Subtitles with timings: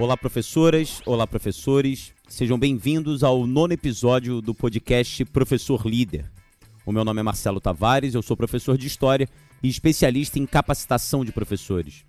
[0.00, 2.12] Olá, professoras, olá, professores.
[2.28, 6.30] Sejam bem-vindos ao nono episódio do podcast Professor Líder.
[6.86, 9.28] O meu nome é Marcelo Tavares, eu sou professor de História
[9.60, 12.04] e especialista em capacitação de professores.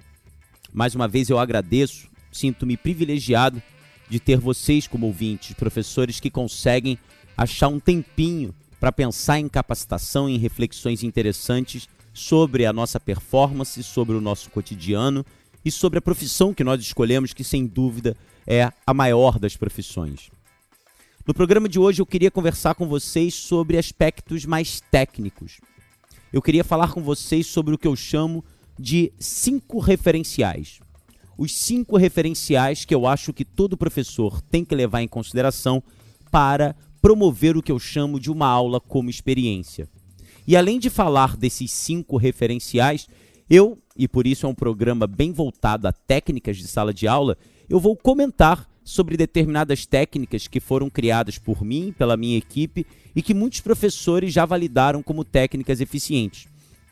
[0.72, 3.60] Mais uma vez eu agradeço, sinto-me privilegiado
[4.08, 6.96] de ter vocês como ouvintes, professores que conseguem
[7.36, 14.16] achar um tempinho para pensar em capacitação, em reflexões interessantes sobre a nossa performance, sobre
[14.16, 15.26] o nosso cotidiano
[15.64, 18.16] e sobre a profissão que nós escolhemos, que sem dúvida
[18.48, 20.30] é a maior das profissões.
[21.26, 25.60] No programa de hoje eu queria conversar com vocês sobre aspectos mais técnicos.
[26.34, 28.44] Eu queria falar com vocês sobre o que eu chamo
[28.78, 30.80] de cinco referenciais.
[31.38, 35.84] Os cinco referenciais que eu acho que todo professor tem que levar em consideração
[36.32, 39.88] para promover o que eu chamo de uma aula como experiência.
[40.48, 43.08] E além de falar desses cinco referenciais,
[43.50, 47.38] eu, e por isso é um programa bem voltado a técnicas de sala de aula,
[47.70, 53.22] eu vou comentar sobre determinadas técnicas que foram criadas por mim, pela minha equipe e
[53.22, 56.48] que muitos professores já validaram como técnicas eficientes.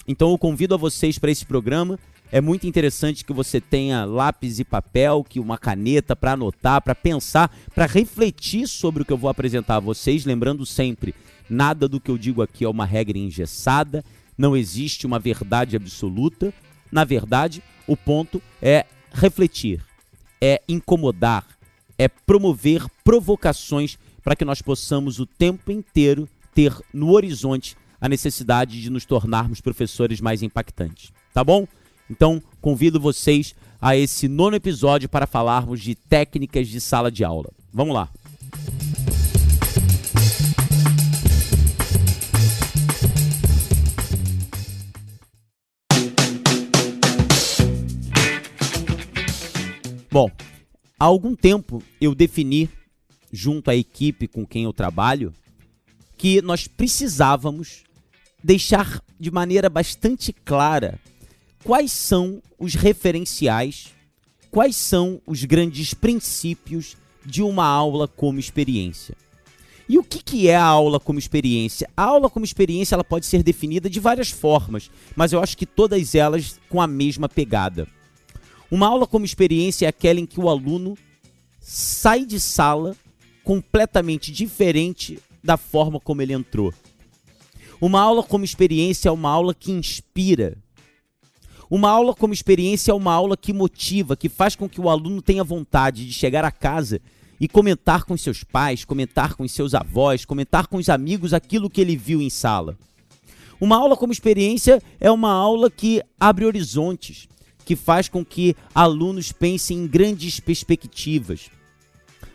[0.08, 1.99] Então eu convido a vocês para esse programa.
[2.31, 6.94] É muito interessante que você tenha lápis e papel, que uma caneta para anotar, para
[6.94, 11.16] pensar, para refletir sobre o que eu vou apresentar a vocês, lembrando sempre,
[11.49, 14.03] nada do que eu digo aqui é uma regra engessada,
[14.38, 16.53] não existe uma verdade absoluta.
[16.91, 19.83] Na verdade, o ponto é refletir,
[20.39, 21.45] é incomodar,
[21.97, 28.81] é promover provocações para que nós possamos o tempo inteiro ter no horizonte a necessidade
[28.81, 31.11] de nos tornarmos professores mais impactantes.
[31.33, 31.67] Tá bom?
[32.09, 37.52] Então, convido vocês a esse nono episódio para falarmos de técnicas de sala de aula.
[37.73, 38.09] Vamos lá!
[50.17, 50.31] Bom,
[50.99, 52.67] há algum tempo eu defini,
[53.31, 55.31] junto à equipe com quem eu trabalho,
[56.17, 57.83] que nós precisávamos
[58.43, 60.99] deixar de maneira bastante clara
[61.64, 63.93] quais são os referenciais,
[64.49, 69.15] quais são os grandes princípios de uma aula como experiência.
[69.87, 71.87] E o que, que é a aula como experiência?
[71.95, 75.67] A aula como experiência ela pode ser definida de várias formas, mas eu acho que
[75.67, 77.87] todas elas com a mesma pegada.
[78.70, 80.98] Uma aula como experiência é aquela em que o aluno
[81.60, 82.95] sai de sala
[83.44, 86.73] completamente diferente da forma como ele entrou.
[87.80, 90.58] Uma aula como experiência é uma aula que inspira.
[91.70, 95.22] Uma aula como experiência é uma aula que motiva, que faz com que o aluno
[95.22, 96.99] tenha vontade de chegar a casa
[97.39, 101.80] e comentar com seus pais, comentar com seus avós, comentar com os amigos aquilo que
[101.80, 102.78] ele viu em sala.
[103.61, 107.28] Uma aula como experiência é uma aula que abre horizontes,
[107.67, 111.50] que faz com que alunos pensem em grandes perspectivas.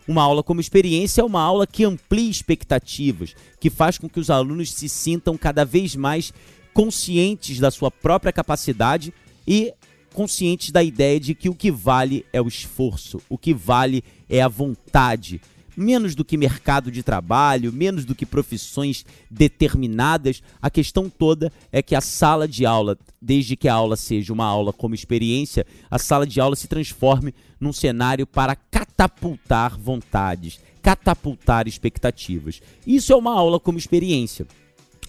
[0.06, 4.28] Uma aula como experiência é uma aula que amplia expectativas, que faz com que os
[4.28, 6.34] alunos se sintam cada vez mais
[6.74, 9.10] conscientes da sua própria capacidade
[9.48, 9.72] e
[10.12, 14.42] conscientes da ideia de que o que vale é o esforço, o que vale é
[14.42, 15.40] a vontade,
[15.76, 20.42] menos do que mercado de trabalho, menos do que profissões determinadas.
[20.60, 24.44] A questão toda é que a sala de aula, desde que a aula seja uma
[24.44, 31.66] aula como experiência, a sala de aula se transforme num cenário para catapultar vontades, catapultar
[31.68, 32.60] expectativas.
[32.86, 34.46] Isso é uma aula como experiência.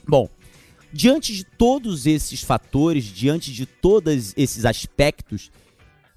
[0.07, 0.29] Bom,
[0.91, 5.51] diante de todos esses fatores, diante de todos esses aspectos,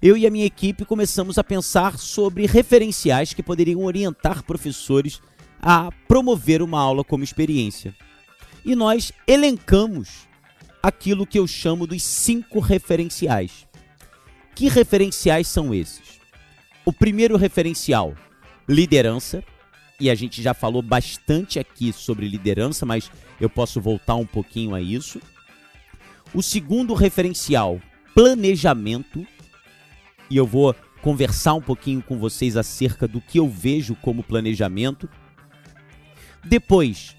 [0.01, 5.21] eu e a minha equipe começamos a pensar sobre referenciais que poderiam orientar professores
[5.59, 7.95] a promover uma aula como experiência.
[8.63, 10.27] E nós elencamos
[10.83, 13.67] aquilo que eu chamo dos cinco referenciais.
[14.53, 16.19] Que referenciais são esses?
[16.85, 18.13] O primeiro referencial,
[18.69, 19.43] liderança,
[19.99, 24.75] e a gente já falou bastante aqui sobre liderança, mas eu posso voltar um pouquinho
[24.75, 25.19] a isso.
[26.33, 27.81] O segundo referencial,
[28.13, 29.25] planejamento
[30.29, 35.09] e eu vou conversar um pouquinho com vocês acerca do que eu vejo como planejamento.
[36.43, 37.15] Depois,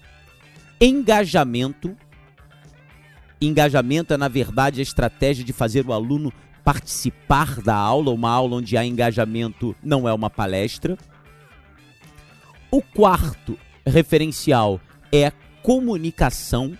[0.79, 1.95] engajamento.
[3.41, 6.31] Engajamento é, na verdade, a estratégia de fazer o aluno
[6.63, 8.11] participar da aula.
[8.11, 10.97] Uma aula onde há engajamento não é uma palestra.
[12.69, 14.79] O quarto referencial
[15.11, 15.31] é
[15.63, 16.77] comunicação.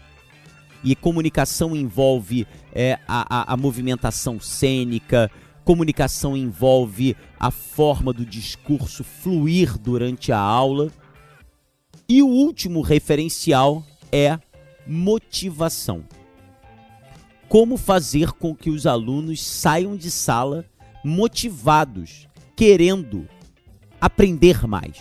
[0.84, 5.30] E comunicação envolve é, a, a, a movimentação cênica,
[5.69, 10.92] Comunicação envolve a forma do discurso fluir durante a aula.
[12.10, 14.39] E o último referencial é
[14.88, 16.04] motivação.
[17.48, 20.66] Como fazer com que os alunos saiam de sala
[21.06, 23.30] motivados, querendo
[24.01, 24.98] aprender mais.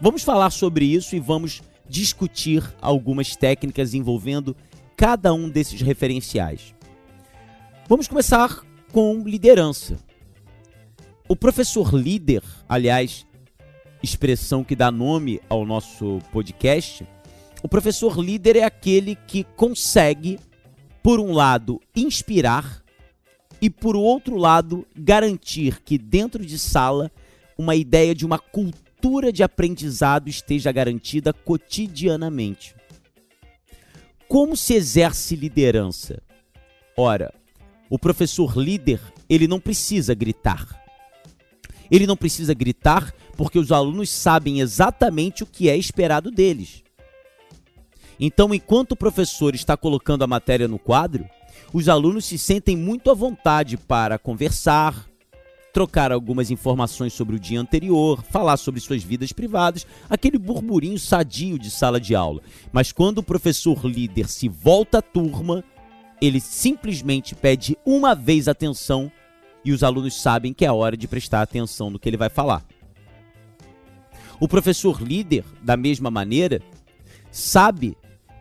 [0.00, 4.56] Vamos falar sobre isso e vamos discutir algumas técnicas envolvendo
[4.96, 6.74] cada um desses referenciais.
[7.88, 9.98] Vamos começar com liderança.
[11.28, 13.26] O professor líder, aliás,
[14.02, 17.06] expressão que dá nome ao nosso podcast,
[17.62, 20.38] o professor líder é aquele que consegue,
[21.02, 22.82] por um lado, inspirar
[23.60, 27.12] e, por outro lado, garantir que dentro de sala
[27.56, 32.74] uma ideia de uma cultura de aprendizado esteja garantida cotidianamente.
[34.26, 36.22] Como se exerce liderança?
[36.96, 37.32] Ora,
[37.90, 40.80] o professor líder, ele não precisa gritar.
[41.90, 46.84] Ele não precisa gritar porque os alunos sabem exatamente o que é esperado deles.
[48.18, 51.28] Então, enquanto o professor está colocando a matéria no quadro,
[51.72, 55.08] os alunos se sentem muito à vontade para conversar,
[55.72, 61.58] trocar algumas informações sobre o dia anterior, falar sobre suas vidas privadas, aquele burburinho sadio
[61.58, 62.42] de sala de aula.
[62.70, 65.64] Mas quando o professor líder se volta à turma,
[66.20, 69.10] ele simplesmente pede uma vez atenção
[69.64, 72.64] e os alunos sabem que é hora de prestar atenção no que ele vai falar.
[74.38, 76.62] O professor líder, da mesma maneira,
[77.30, 77.96] sabe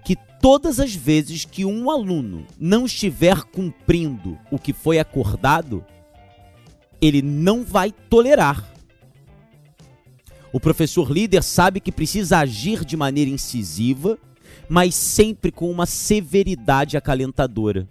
[0.06, 5.86] que todas as vezes que um aluno não estiver cumprindo o que foi acordado,
[7.02, 8.66] ele não vai tolerar.
[10.52, 14.18] O professor líder sabe que precisa agir de maneira incisiva,
[14.70, 17.90] mas sempre com uma severidade acalentadora.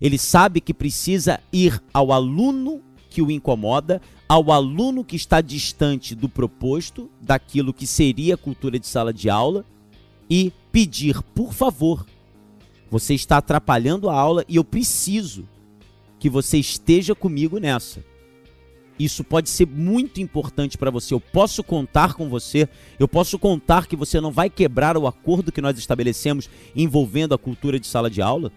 [0.00, 2.80] Ele sabe que precisa ir ao aluno
[3.10, 8.78] que o incomoda, ao aluno que está distante do proposto, daquilo que seria a cultura
[8.78, 9.64] de sala de aula,
[10.28, 12.06] e pedir, por favor,
[12.90, 15.48] você está atrapalhando a aula e eu preciso
[16.18, 18.04] que você esteja comigo nessa.
[18.98, 21.12] Isso pode ser muito importante para você.
[21.12, 22.68] Eu posso contar com você.
[22.98, 27.38] Eu posso contar que você não vai quebrar o acordo que nós estabelecemos envolvendo a
[27.38, 28.50] cultura de sala de aula.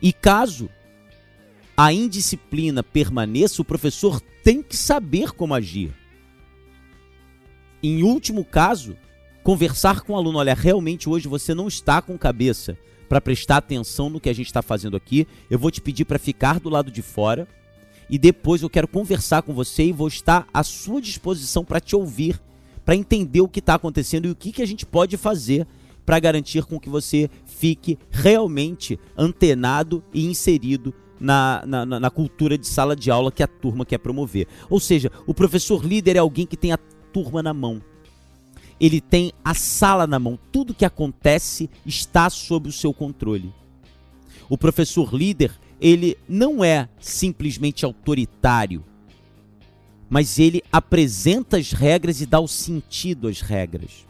[0.00, 0.68] E caso
[1.76, 5.94] a indisciplina permaneça, o professor tem que saber como agir.
[7.82, 8.96] Em último caso,
[9.42, 12.76] conversar com o aluno: olha, realmente hoje você não está com cabeça
[13.08, 15.26] para prestar atenção no que a gente está fazendo aqui.
[15.48, 17.46] Eu vou te pedir para ficar do lado de fora
[18.12, 21.96] e depois eu quero conversar com você e vou estar à sua disposição para te
[21.96, 22.38] ouvir,
[22.84, 25.66] para entender o que está acontecendo e o que, que a gente pode fazer
[26.04, 32.66] para garantir com que você fique realmente antenado e inserido na, na, na, cultura de
[32.66, 34.46] sala de aula que a turma quer promover.
[34.68, 36.78] Ou seja, o professor líder é alguém que tem a
[37.14, 37.80] turma na mão.
[38.78, 40.38] Ele tem a sala na mão.
[40.50, 43.54] Tudo que acontece está sob o seu controle.
[44.50, 45.50] O professor líder,
[45.82, 48.84] ele não é simplesmente autoritário,
[50.08, 54.06] mas ele apresenta as regras e dá o sentido às regras.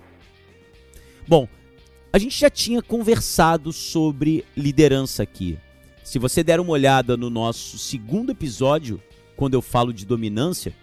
[1.26, 1.48] Bom,
[2.12, 5.58] a gente já tinha conversado sobre liderança aqui.
[6.04, 9.00] Se você der uma olhada no nosso segundo episódio,
[9.34, 10.74] quando eu falo de dominância,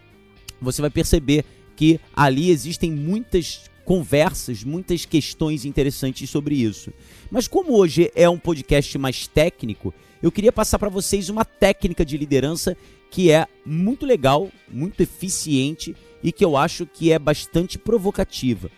[0.60, 1.46] você vai perceber
[1.76, 6.94] que ali existem muitas conversas, muitas questões interessantes sobre isso.
[7.32, 9.92] Mas como hoje é um podcast mais técnico,
[10.22, 12.78] eu queria passar para vocês uma técnica de liderança
[13.10, 18.70] que é muito legal, muito eficiente e que eu acho que é bastante provocativa.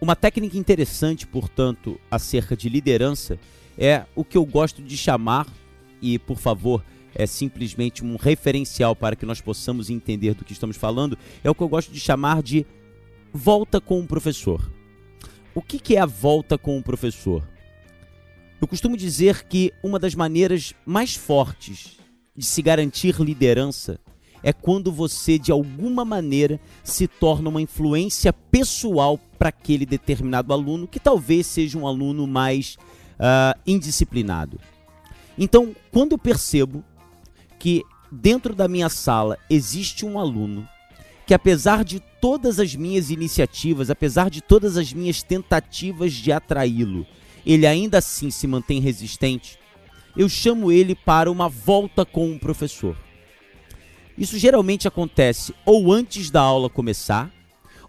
[0.00, 3.36] Uma técnica interessante, portanto, acerca de liderança
[3.76, 5.48] é o que eu gosto de chamar,
[6.00, 6.80] e por favor,
[7.12, 11.54] é simplesmente um referencial para que nós possamos entender do que estamos falando, é o
[11.56, 12.64] que eu gosto de chamar de
[13.36, 14.72] volta com o professor.
[15.54, 17.46] O que, que é a volta com o professor?
[18.60, 21.98] Eu costumo dizer que uma das maneiras mais fortes
[22.34, 24.00] de se garantir liderança
[24.42, 30.88] é quando você, de alguma maneira, se torna uma influência pessoal para aquele determinado aluno,
[30.88, 32.76] que talvez seja um aluno mais
[33.18, 34.58] uh, indisciplinado.
[35.38, 36.82] Então, quando eu percebo
[37.58, 40.66] que dentro da minha sala existe um aluno
[41.26, 47.06] que, apesar de todas as minhas iniciativas, apesar de todas as minhas tentativas de atraí-lo,
[47.46, 49.56] ele ainda assim se mantém resistente,
[50.16, 52.96] eu chamo ele para uma volta com o professor.
[54.18, 57.30] Isso geralmente acontece ou antes da aula começar,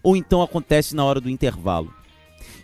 [0.04, 1.92] ou então acontece na hora do intervalo.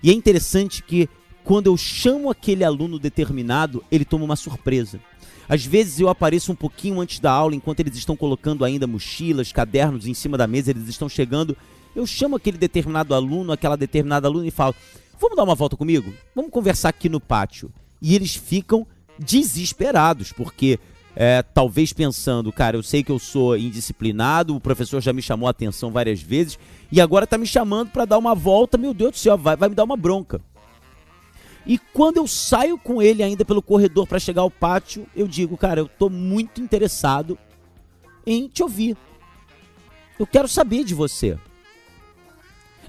[0.00, 1.08] E é interessante que
[1.42, 5.00] quando eu chamo aquele aluno determinado, ele toma uma surpresa.
[5.48, 9.52] Às vezes eu apareço um pouquinho antes da aula, enquanto eles estão colocando ainda mochilas,
[9.52, 11.56] cadernos em cima da mesa, eles estão chegando.
[11.94, 14.74] Eu chamo aquele determinado aluno, aquela determinada aluna e falo:
[15.20, 16.12] Vamos dar uma volta comigo?
[16.34, 17.70] Vamos conversar aqui no pátio.
[18.00, 18.86] E eles ficam
[19.18, 20.78] desesperados, porque
[21.16, 25.46] é, talvez pensando, cara, eu sei que eu sou indisciplinado, o professor já me chamou
[25.46, 26.58] a atenção várias vezes
[26.90, 29.68] e agora tá me chamando para dar uma volta, meu Deus do céu, vai, vai
[29.68, 30.40] me dar uma bronca.
[31.66, 35.56] E quando eu saio com ele ainda pelo corredor para chegar ao pátio, eu digo,
[35.56, 37.38] cara, eu tô muito interessado
[38.26, 38.96] em te ouvir.
[40.18, 41.38] Eu quero saber de você.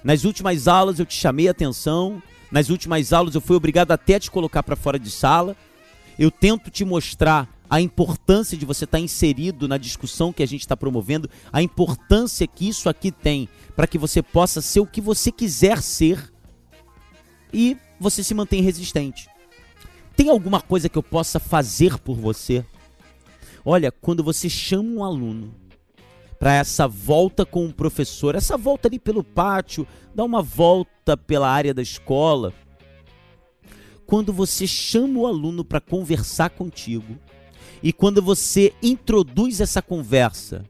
[0.04, 4.16] Nas últimas aulas eu te chamei a atenção, nas últimas aulas eu fui obrigado até
[4.16, 5.56] a te colocar para fora de sala.
[6.20, 10.46] Eu tento te mostrar a importância de você estar tá inserido na discussão que a
[10.46, 14.86] gente está promovendo, a importância que isso aqui tem para que você possa ser o
[14.86, 16.32] que você quiser ser
[17.52, 19.28] e você se mantém resistente.
[20.16, 22.66] Tem alguma coisa que eu possa fazer por você?
[23.64, 25.54] Olha, quando você chama um aluno
[26.40, 31.50] para essa volta com o professor, essa volta ali pelo pátio, dá uma volta pela
[31.50, 32.54] área da escola.
[34.06, 37.18] Quando você chama o aluno para conversar contigo
[37.82, 40.64] e quando você introduz essa conversa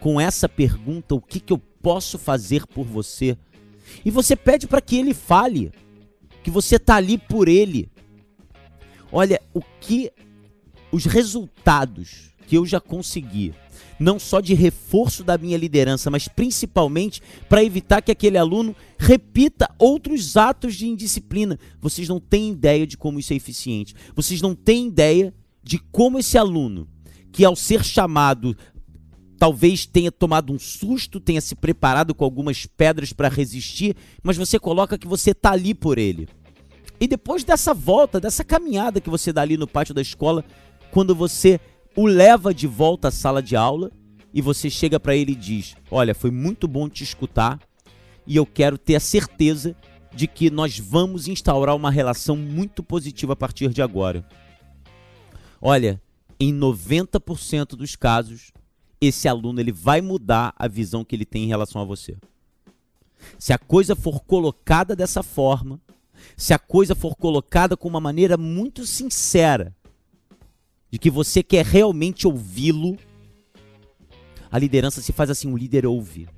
[0.00, 3.38] com essa pergunta: o que, que eu posso fazer por você?
[4.04, 5.72] E você pede para que ele fale,
[6.44, 7.88] que você tá ali por ele.
[9.10, 10.12] Olha, o que
[10.92, 13.54] os resultados que eu já consegui,
[13.98, 19.70] não só de reforço da minha liderança, mas principalmente para evitar que aquele aluno repita
[19.78, 21.58] outros atos de indisciplina.
[21.80, 23.94] Vocês não têm ideia de como isso é eficiente.
[24.14, 25.32] Vocês não têm ideia
[25.62, 26.86] de como esse aluno,
[27.32, 28.54] que ao ser chamado
[29.44, 34.58] talvez tenha tomado um susto, tenha se preparado com algumas pedras para resistir, mas você
[34.58, 36.26] coloca que você está ali por ele.
[36.98, 40.42] E depois dessa volta, dessa caminhada que você dá ali no pátio da escola,
[40.90, 41.60] quando você
[41.94, 43.92] o leva de volta à sala de aula
[44.32, 47.60] e você chega para ele e diz: Olha, foi muito bom te escutar
[48.26, 49.76] e eu quero ter a certeza
[50.14, 54.26] de que nós vamos instaurar uma relação muito positiva a partir de agora.
[55.60, 56.00] Olha,
[56.40, 58.54] em 90% dos casos,
[59.06, 62.16] esse aluno ele vai mudar a visão que ele tem em relação a você.
[63.38, 65.80] Se a coisa for colocada dessa forma,
[66.36, 69.74] se a coisa for colocada com uma maneira muito sincera,
[70.90, 72.96] de que você quer realmente ouvi-lo,
[74.50, 76.28] a liderança se faz assim: o líder ouve.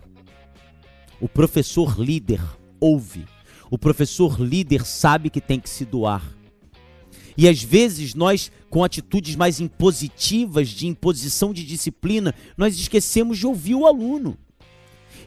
[1.20, 2.40] O professor líder
[2.80, 3.26] ouve.
[3.70, 6.35] O professor líder sabe que tem que se doar.
[7.36, 13.46] E às vezes nós, com atitudes mais impositivas, de imposição de disciplina, nós esquecemos de
[13.46, 14.36] ouvir o aluno.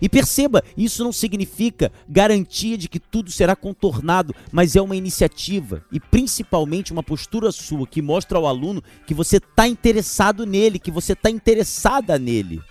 [0.01, 5.83] E perceba, isso não significa garantia de que tudo será contornado, mas é uma iniciativa
[5.91, 10.91] e principalmente uma postura sua que mostra ao aluno que você está interessado nele, que
[10.91, 12.61] você está interessada nele.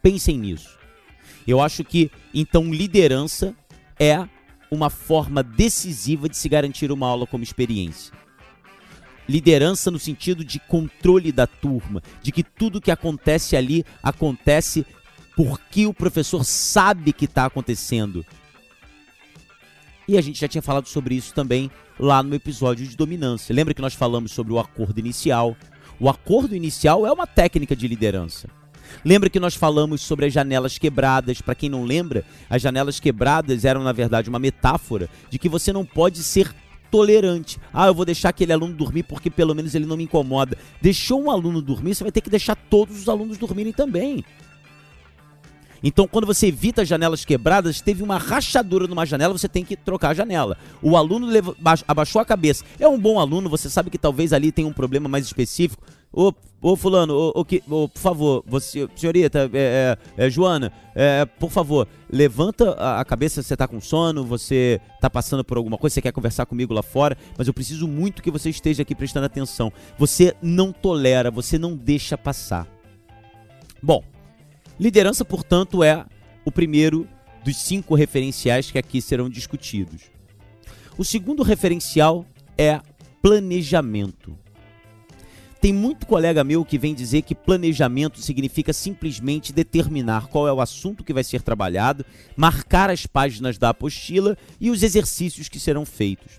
[0.00, 0.78] Pensem nisso.
[1.46, 3.54] Eu acho que então liderança
[3.98, 4.28] é
[4.70, 8.12] uma forma decisiva de se garantir uma aula como experiência.
[9.28, 14.86] Liderança no sentido de controle da turma, de que tudo que acontece ali acontece
[15.36, 18.24] porque o professor sabe que está acontecendo.
[20.08, 23.54] E a gente já tinha falado sobre isso também lá no episódio de dominância.
[23.54, 25.56] Lembra que nós falamos sobre o acordo inicial?
[25.98, 28.48] O acordo inicial é uma técnica de liderança.
[29.04, 31.40] Lembra que nós falamos sobre as janelas quebradas?
[31.40, 35.72] Para quem não lembra, as janelas quebradas eram na verdade uma metáfora de que você
[35.72, 36.54] não pode ser
[36.90, 37.58] tolerante.
[37.72, 40.56] Ah, eu vou deixar aquele aluno dormir porque pelo menos ele não me incomoda.
[40.80, 44.24] Deixou um aluno dormir, você vai ter que deixar todos os alunos dormirem também.
[45.82, 50.10] Então, quando você evita janelas quebradas, teve uma rachadura numa janela, você tem que trocar
[50.10, 50.56] a janela.
[50.82, 51.54] O aluno levou,
[51.86, 52.64] abaixou a cabeça.
[52.80, 55.84] É um bom aluno, você sabe que talvez ali tenha um problema mais específico.
[56.18, 56.32] Ô,
[56.62, 61.50] ô fulano, ô, ô, ô, por favor, você, senhorita, é, é, é, Joana, é, por
[61.50, 65.92] favor, levanta a, a cabeça, você tá com sono, você tá passando por alguma coisa,
[65.92, 69.26] você quer conversar comigo lá fora, mas eu preciso muito que você esteja aqui prestando
[69.26, 69.70] atenção.
[69.98, 72.66] Você não tolera, você não deixa passar.
[73.82, 74.02] Bom,
[74.80, 76.06] liderança, portanto, é
[76.46, 77.06] o primeiro
[77.44, 80.04] dos cinco referenciais que aqui serão discutidos.
[80.96, 82.24] O segundo referencial
[82.56, 82.80] é
[83.20, 84.45] planejamento.
[85.66, 90.60] Tem muito colega meu que vem dizer que planejamento significa simplesmente determinar qual é o
[90.60, 92.06] assunto que vai ser trabalhado,
[92.36, 96.38] marcar as páginas da apostila e os exercícios que serão feitos.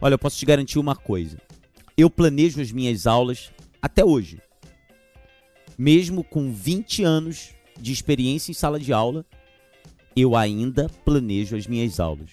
[0.00, 1.38] Olha, eu posso te garantir uma coisa.
[1.96, 4.40] Eu planejo as minhas aulas até hoje.
[5.78, 9.24] Mesmo com 20 anos de experiência em sala de aula,
[10.16, 12.30] eu ainda planejo as minhas aulas.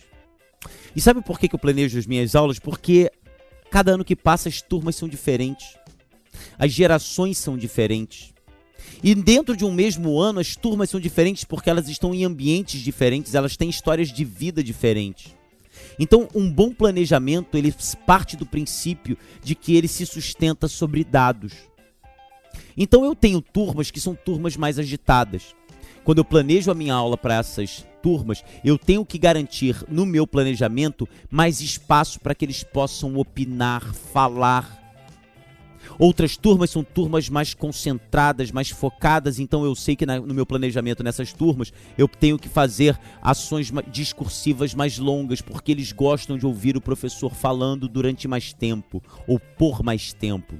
[0.95, 2.57] E sabe por que eu planejo as minhas aulas?
[2.57, 3.11] Porque
[3.69, 5.77] cada ano que passa as turmas são diferentes.
[6.57, 8.33] As gerações são diferentes.
[9.03, 12.81] E dentro de um mesmo ano, as turmas são diferentes porque elas estão em ambientes
[12.81, 15.35] diferentes, elas têm histórias de vida diferentes.
[15.99, 17.73] Então, um bom planejamento, ele
[18.05, 21.53] parte do princípio de que ele se sustenta sobre dados.
[22.75, 25.55] Então, eu tenho turmas que são turmas mais agitadas.
[26.03, 30.25] Quando eu planejo a minha aula para essas turmas, eu tenho que garantir no meu
[30.25, 34.86] planejamento mais espaço para que eles possam opinar, falar,
[35.99, 40.45] Outras turmas são turmas mais concentradas, mais focadas, então eu sei que na, no meu
[40.45, 46.45] planejamento nessas turmas eu tenho que fazer ações discursivas mais longas, porque eles gostam de
[46.45, 50.55] ouvir o professor falando durante mais tempo ou por mais tempo.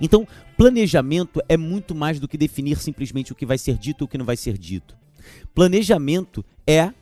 [0.00, 4.06] Então, planejamento é muito mais do que definir simplesmente o que vai ser dito ou
[4.06, 4.96] o que não vai ser dito.
[5.54, 6.92] Planejamento é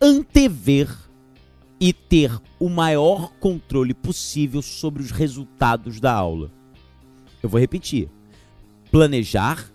[0.00, 0.88] antever
[1.82, 6.48] e ter o maior controle possível sobre os resultados da aula.
[7.42, 8.08] Eu vou repetir.
[8.92, 9.68] Planejar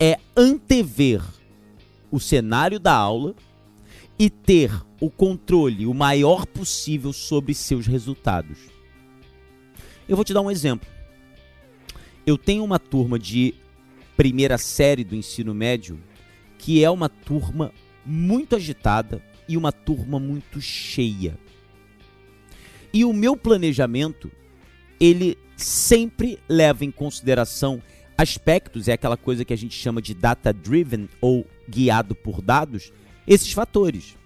[0.00, 1.22] é antever
[2.10, 3.34] o cenário da aula
[4.18, 8.56] e ter o controle o maior possível sobre seus resultados.
[10.08, 10.88] Eu vou te dar um exemplo.
[12.24, 13.54] Eu tenho uma turma de
[14.16, 16.02] primeira série do ensino médio
[16.56, 17.74] que é uma turma
[18.06, 21.38] muito agitada, e uma turma muito cheia.
[22.92, 24.30] E o meu planejamento,
[24.98, 27.82] ele sempre leva em consideração
[28.16, 32.92] aspectos, é aquela coisa que a gente chama de data driven ou guiado por dados,
[33.26, 34.16] esses fatores.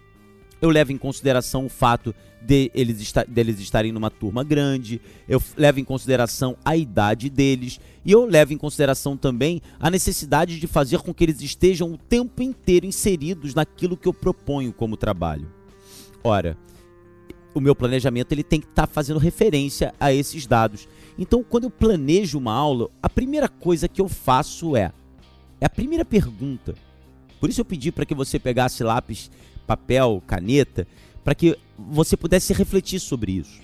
[0.61, 5.43] Eu levo em consideração o fato de eles, esta, deles estarem numa turma grande, eu
[5.57, 10.67] levo em consideração a idade deles e eu levo em consideração também a necessidade de
[10.67, 15.51] fazer com que eles estejam o tempo inteiro inseridos naquilo que eu proponho como trabalho.
[16.23, 16.57] Ora,
[17.53, 20.89] o meu planejamento ele tem que estar tá fazendo referência a esses dados.
[21.19, 24.93] Então, quando eu planejo uma aula, a primeira coisa que eu faço é
[25.61, 26.75] é a primeira pergunta.
[27.41, 29.31] Por isso eu pedi para que você pegasse lápis,
[29.67, 30.87] papel, caneta
[31.27, 33.61] para que você pudesse refletir sobre isso.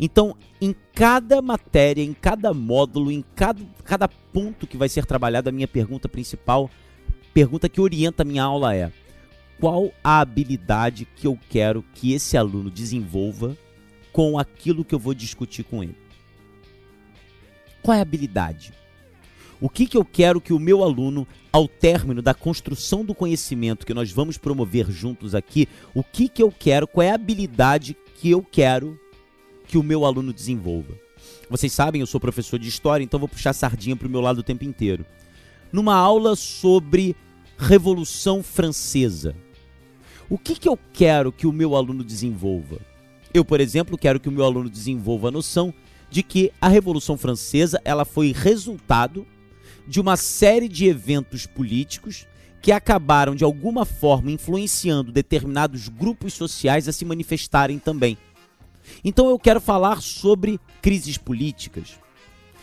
[0.00, 5.50] Então, em cada matéria, em cada módulo, em cada, cada ponto que vai ser trabalhado,
[5.50, 6.70] a minha pergunta principal,
[7.34, 8.90] pergunta que orienta a minha aula é:
[9.60, 13.56] qual a habilidade que eu quero que esse aluno desenvolva
[14.10, 15.96] com aquilo que eu vou discutir com ele?
[17.82, 18.72] Qual é a habilidade?
[19.60, 23.86] O que, que eu quero que o meu aluno, ao término da construção do conhecimento
[23.86, 27.96] que nós vamos promover juntos aqui, o que, que eu quero, qual é a habilidade
[28.16, 28.98] que eu quero
[29.66, 30.94] que o meu aluno desenvolva?
[31.48, 34.38] Vocês sabem, eu sou professor de história, então vou puxar sardinha para o meu lado
[34.38, 35.04] o tempo inteiro.
[35.72, 37.16] Numa aula sobre
[37.56, 39.34] Revolução Francesa,
[40.28, 42.78] o que, que eu quero que o meu aluno desenvolva?
[43.32, 45.72] Eu, por exemplo, quero que o meu aluno desenvolva a noção
[46.10, 49.26] de que a Revolução Francesa ela foi resultado
[49.86, 52.26] de uma série de eventos políticos
[52.62, 58.16] que acabaram de alguma forma influenciando determinados grupos sociais a se manifestarem também.
[59.04, 61.98] Então eu quero falar sobre crises políticas.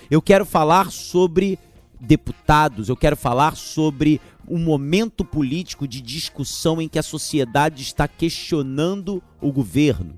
[0.10, 1.60] Eu quero falar sobre
[1.99, 8.07] deputados, eu quero falar sobre um momento político de discussão em que a sociedade está
[8.07, 10.15] questionando o governo.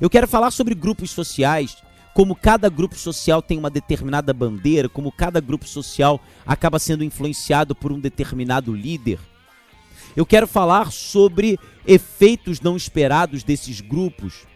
[0.00, 1.76] Eu quero falar sobre grupos sociais
[2.14, 7.74] como cada grupo social tem uma determinada bandeira, como cada grupo social acaba sendo influenciado
[7.74, 9.18] por um determinado líder.
[10.14, 14.46] Eu quero falar sobre efeitos não esperados desses grupos.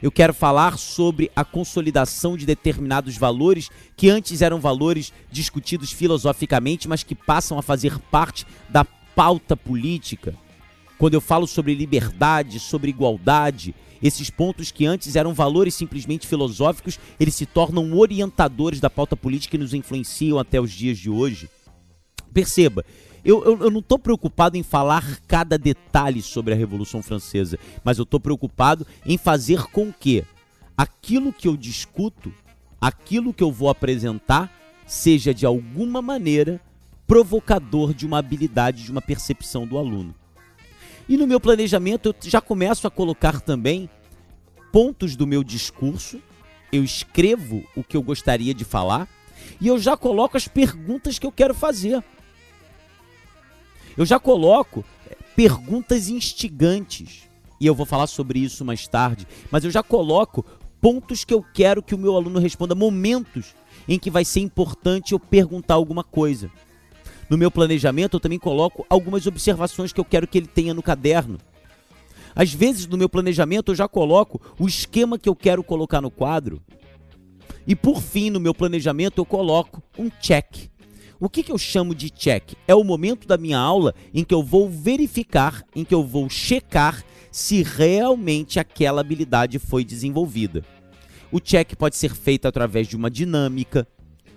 [0.00, 6.88] Eu quero falar sobre a consolidação de determinados valores que antes eram valores discutidos filosoficamente,
[6.88, 10.34] mas que passam a fazer parte da pauta política.
[10.96, 16.98] Quando eu falo sobre liberdade, sobre igualdade, esses pontos que antes eram valores simplesmente filosóficos,
[17.18, 21.48] eles se tornam orientadores da pauta política e nos influenciam até os dias de hoje.
[22.32, 22.84] Perceba,
[23.24, 27.98] eu, eu, eu não estou preocupado em falar cada detalhe sobre a Revolução Francesa, mas
[27.98, 30.24] eu estou preocupado em fazer com que
[30.76, 32.32] aquilo que eu discuto,
[32.80, 34.50] aquilo que eu vou apresentar,
[34.86, 36.60] seja de alguma maneira
[37.06, 40.14] provocador de uma habilidade, de uma percepção do aluno.
[41.10, 43.90] E no meu planejamento eu já começo a colocar também
[44.70, 46.22] pontos do meu discurso,
[46.70, 49.08] eu escrevo o que eu gostaria de falar
[49.60, 52.00] e eu já coloco as perguntas que eu quero fazer.
[53.96, 57.28] Eu já coloco eh, perguntas instigantes.
[57.60, 60.46] E eu vou falar sobre isso mais tarde, mas eu já coloco
[60.80, 63.52] pontos que eu quero que o meu aluno responda, momentos
[63.88, 66.52] em que vai ser importante eu perguntar alguma coisa.
[67.30, 70.82] No meu planejamento, eu também coloco algumas observações que eu quero que ele tenha no
[70.82, 71.38] caderno.
[72.34, 76.10] Às vezes, no meu planejamento, eu já coloco o esquema que eu quero colocar no
[76.10, 76.60] quadro.
[77.64, 80.68] E por fim, no meu planejamento, eu coloco um check.
[81.20, 82.54] O que, que eu chamo de check?
[82.66, 86.28] É o momento da minha aula em que eu vou verificar, em que eu vou
[86.28, 90.64] checar se realmente aquela habilidade foi desenvolvida.
[91.30, 93.86] O check pode ser feito através de uma dinâmica,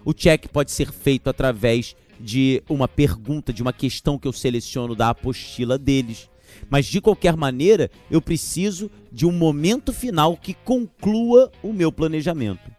[0.06, 4.96] o check pode ser feito através de uma pergunta, de uma questão que eu seleciono
[4.96, 6.30] da apostila deles.
[6.70, 12.73] Mas de qualquer maneira, eu preciso de um momento final que conclua o meu planejamento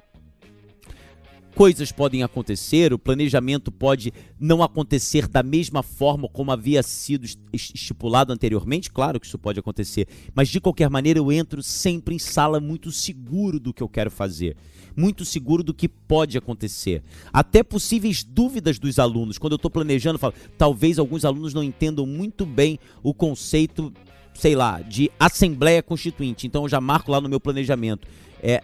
[1.55, 8.33] coisas podem acontecer, o planejamento pode não acontecer da mesma forma como havia sido estipulado
[8.33, 12.61] anteriormente, claro que isso pode acontecer, mas de qualquer maneira eu entro sempre em sala
[12.61, 14.57] muito seguro do que eu quero fazer,
[14.97, 17.03] muito seguro do que pode acontecer.
[17.33, 21.63] Até possíveis dúvidas dos alunos, quando eu estou planejando, eu falo, talvez alguns alunos não
[21.63, 23.93] entendam muito bem o conceito
[24.35, 26.45] sei lá, de Assembleia Constituinte.
[26.47, 28.09] Então eu já marco lá no meu planejamento.
[28.47, 28.63] É,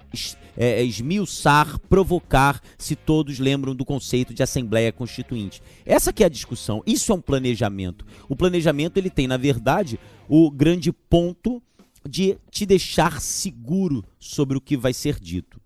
[0.56, 5.62] é, esmiuçar, provocar, se todos lembram do conceito de Assembleia Constituinte.
[5.86, 6.82] Essa que é a discussão.
[6.86, 8.04] Isso é um planejamento.
[8.28, 11.62] O planejamento ele tem, na verdade, o grande ponto
[12.06, 15.58] de te deixar seguro sobre o que vai ser dito.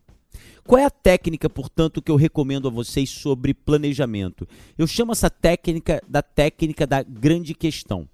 [0.64, 4.46] Qual é a técnica, portanto, que eu recomendo a vocês sobre planejamento?
[4.79, 8.09] Eu chamo essa técnica da técnica da grande questão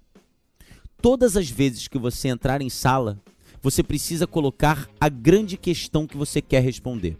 [1.01, 3.19] todas as vezes que você entrar em sala,
[3.61, 7.17] você precisa colocar a grande questão que você quer responder.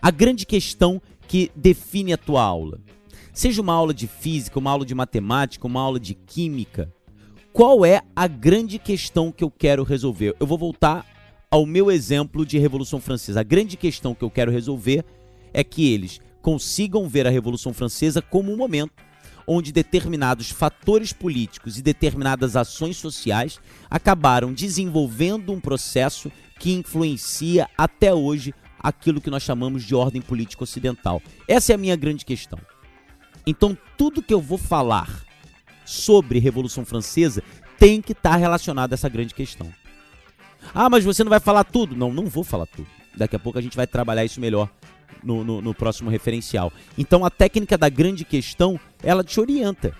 [0.00, 2.80] A grande questão que define a tua aula.
[3.32, 6.92] Seja uma aula de física, uma aula de matemática, uma aula de química.
[7.52, 10.34] Qual é a grande questão que eu quero resolver?
[10.38, 11.06] Eu vou voltar
[11.50, 13.40] ao meu exemplo de Revolução Francesa.
[13.40, 15.04] A grande questão que eu quero resolver
[15.52, 18.92] é que eles consigam ver a Revolução Francesa como um momento
[19.46, 28.12] onde determinados fatores políticos e determinadas ações sociais acabaram desenvolvendo um processo que influencia até
[28.14, 31.22] hoje aquilo que nós chamamos de ordem política ocidental.
[31.48, 32.58] Essa é a minha grande questão.
[33.46, 35.24] Então, tudo que eu vou falar
[35.84, 37.42] sobre Revolução Francesa
[37.78, 39.70] tem que estar relacionado a essa grande questão.
[40.74, 41.94] Ah, mas você não vai falar tudo?
[41.94, 42.88] Não, não vou falar tudo.
[43.14, 44.70] Daqui a pouco a gente vai trabalhar isso melhor
[45.22, 46.72] no, no, no próximo referencial.
[46.96, 49.94] Então a técnica da grande questão, ela te orienta.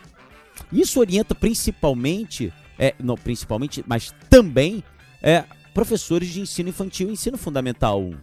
[0.72, 4.82] Isso orienta principalmente, é, não principalmente, mas também
[5.22, 8.16] é, professores de ensino infantil e ensino fundamental 1.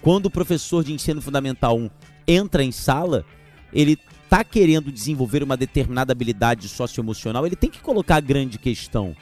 [0.00, 1.90] Quando o professor de ensino fundamental 1
[2.26, 3.24] entra em sala,
[3.72, 9.14] ele está querendo desenvolver uma determinada habilidade socioemocional, ele tem que colocar a grande questão.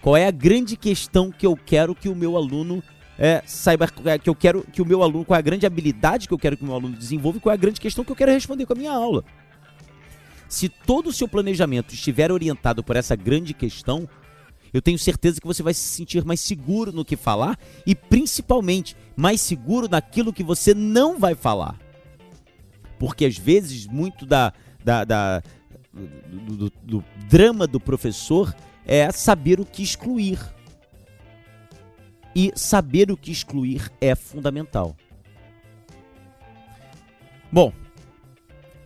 [0.00, 2.82] Qual é a grande questão que eu quero que o meu aluno
[3.18, 6.34] é, saiba que eu quero que o meu aluno, qual é a grande habilidade que
[6.34, 8.16] eu quero que o meu aluno desenvolva e qual é a grande questão que eu
[8.16, 9.24] quero responder com a minha aula.
[10.48, 14.08] Se todo o seu planejamento estiver orientado por essa grande questão,
[14.72, 18.96] eu tenho certeza que você vai se sentir mais seguro no que falar e principalmente
[19.16, 21.76] mais seguro naquilo que você não vai falar.
[22.98, 24.52] Porque às vezes muito da,
[24.84, 25.42] da, da
[25.92, 28.54] do, do, do drama do professor
[28.86, 30.38] é saber o que excluir.
[32.40, 34.96] E saber o que excluir é fundamental.
[37.50, 37.72] Bom,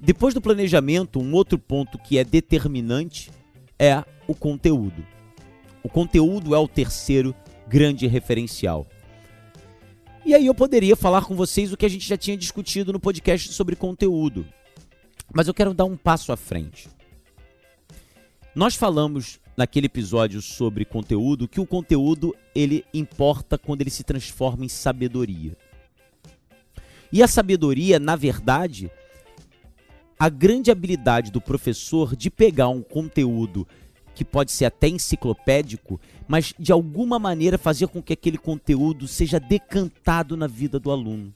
[0.01, 3.31] depois do planejamento, um outro ponto que é determinante
[3.79, 5.07] é o conteúdo.
[5.83, 7.35] O conteúdo é o terceiro
[7.69, 8.87] grande referencial.
[10.25, 12.99] E aí eu poderia falar com vocês o que a gente já tinha discutido no
[12.99, 14.47] podcast sobre conteúdo.
[15.31, 16.89] Mas eu quero dar um passo à frente.
[18.55, 24.65] Nós falamos naquele episódio sobre conteúdo que o conteúdo ele importa quando ele se transforma
[24.65, 25.57] em sabedoria.
[27.13, 28.91] E a sabedoria, na verdade,
[30.19, 33.67] a grande habilidade do professor de pegar um conteúdo
[34.15, 39.41] que pode ser até enciclopédico, mas de alguma maneira fazer com que aquele conteúdo seja
[39.41, 41.35] decantado na vida do aluno,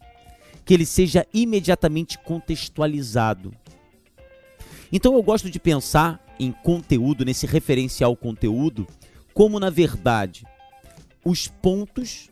[0.65, 3.53] que ele seja imediatamente contextualizado.
[4.93, 8.87] Então eu gosto de pensar em conteúdo, nesse referencial conteúdo,
[9.33, 10.45] como na verdade
[11.25, 12.31] os pontos,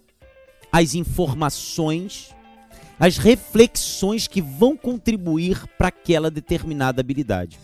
[0.70, 2.34] as informações,
[2.98, 7.58] as reflexões que vão contribuir para aquela determinada habilidade,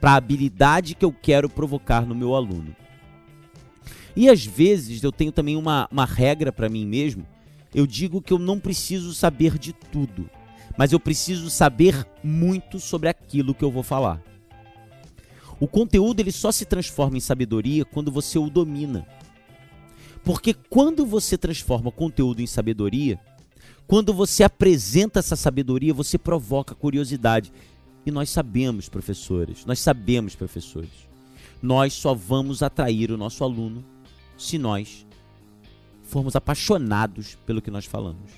[0.00, 2.76] para a habilidade que eu quero provocar no meu aluno.
[4.14, 7.26] E às vezes eu tenho também uma, uma regra para mim mesmo.
[7.74, 10.28] Eu digo que eu não preciso saber de tudo,
[10.76, 14.20] mas eu preciso saber muito sobre aquilo que eu vou falar.
[15.60, 19.06] O conteúdo ele só se transforma em sabedoria quando você o domina.
[20.24, 23.18] Porque quando você transforma conteúdo em sabedoria,
[23.86, 27.52] quando você apresenta essa sabedoria, você provoca curiosidade.
[28.04, 30.90] E nós sabemos, professores, nós sabemos, professores,
[31.62, 33.84] nós só vamos atrair o nosso aluno
[34.36, 35.06] se nós
[36.02, 38.30] formos apaixonados pelo que nós falamos.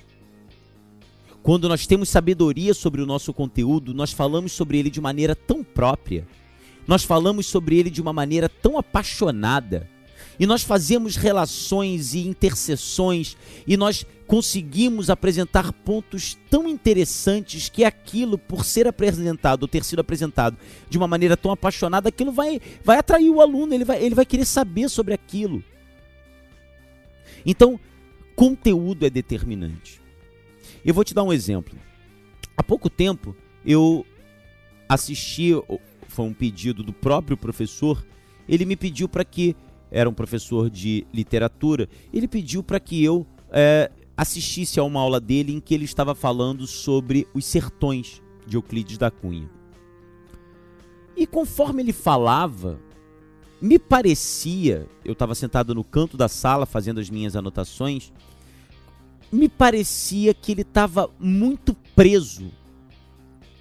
[1.43, 5.63] Quando nós temos sabedoria sobre o nosso conteúdo, nós falamos sobre ele de maneira tão
[5.63, 6.27] própria,
[6.87, 9.89] nós falamos sobre ele de uma maneira tão apaixonada,
[10.39, 18.37] e nós fazemos relações e interseções, e nós conseguimos apresentar pontos tão interessantes que aquilo,
[18.37, 20.57] por ser apresentado ou ter sido apresentado
[20.89, 24.25] de uma maneira tão apaixonada, aquilo vai, vai atrair o aluno, ele vai, ele vai
[24.25, 25.63] querer saber sobre aquilo.
[27.45, 27.79] Então,
[28.35, 30.01] conteúdo é determinante.
[30.83, 31.77] Eu vou te dar um exemplo.
[32.57, 34.05] Há pouco tempo eu
[34.87, 35.51] assisti,
[36.21, 38.05] foi um pedido do próprio professor,
[38.47, 39.55] ele me pediu para que,
[39.89, 45.19] era um professor de literatura, ele pediu para que eu é, assistisse a uma aula
[45.19, 49.49] dele em que ele estava falando sobre os sertões de Euclides da Cunha.
[51.17, 52.79] E conforme ele falava,
[53.59, 58.13] me parecia, eu estava sentado no canto da sala fazendo as minhas anotações,
[59.31, 62.51] me parecia que ele estava muito preso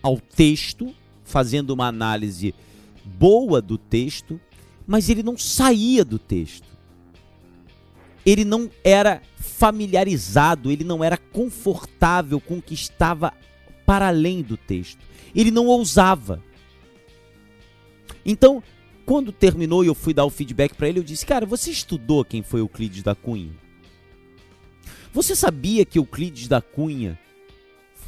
[0.02, 0.94] ao texto,
[1.30, 2.54] fazendo uma análise
[3.04, 4.40] boa do texto,
[4.86, 6.68] mas ele não saía do texto.
[8.26, 13.32] Ele não era familiarizado, ele não era confortável com o que estava
[13.86, 14.98] para além do texto.
[15.34, 16.42] Ele não ousava.
[18.24, 18.62] Então,
[19.06, 22.24] quando terminou e eu fui dar o feedback para ele, eu disse: Cara, você estudou
[22.24, 23.52] quem foi Euclides da Cunha?
[25.12, 27.18] Você sabia que Euclides da Cunha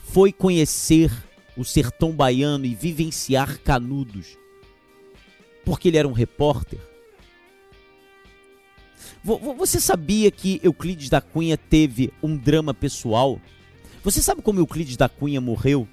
[0.04, 1.10] foi conhecer
[1.56, 4.36] o sertão baiano e vivenciar Canudos
[5.64, 6.78] porque ele era um repórter?
[9.24, 13.40] Você sabia que Euclides da Cunha teve um drama pessoal?
[14.02, 15.86] Você sabe como Euclides da Cunha morreu?